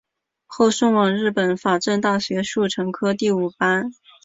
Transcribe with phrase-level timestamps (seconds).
[0.47, 3.91] 后送往日本法政大学速成科第五班。